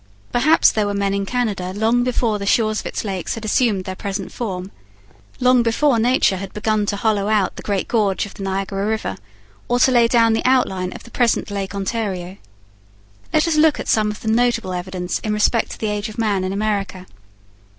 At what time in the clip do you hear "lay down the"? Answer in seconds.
9.91-10.43